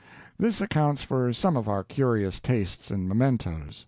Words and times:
This 0.39 0.61
accounts 0.61 1.03
for 1.03 1.31
some 1.31 1.55
of 1.55 1.67
our 1.69 1.83
curious 1.83 2.39
tastes 2.39 2.89
in 2.89 3.07
mementos. 3.07 3.79